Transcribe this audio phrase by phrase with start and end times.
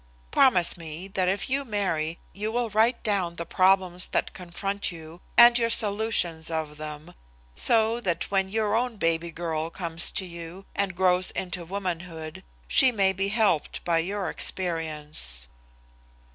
[0.31, 5.21] Promise me that if you marry you will write down the problems that confront you
[5.37, 7.13] and your solution of them,
[7.53, 12.91] so than when your own baby girl comes to you and grows into womanhood she
[12.91, 15.47] may be helped by your experience."